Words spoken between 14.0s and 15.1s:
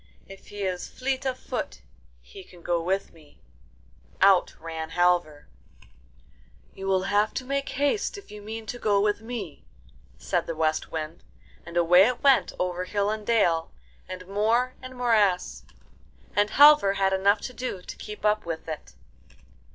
and moor and